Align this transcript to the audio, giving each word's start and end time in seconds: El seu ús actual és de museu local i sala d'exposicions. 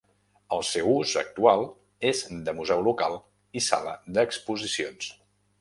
El 0.55 0.63
seu 0.69 0.87
ús 0.93 1.11
actual 1.21 1.61
és 2.11 2.23
de 2.49 2.57
museu 2.61 2.83
local 2.89 3.21
i 3.63 3.67
sala 3.69 3.95
d'exposicions. 4.19 5.13